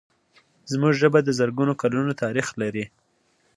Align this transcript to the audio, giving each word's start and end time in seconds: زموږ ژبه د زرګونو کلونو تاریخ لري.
زموږ 0.71 0.93
ژبه 1.01 1.19
د 1.23 1.29
زرګونو 1.39 1.73
کلونو 1.81 2.11
تاریخ 2.23 2.47
لري. 2.61 2.85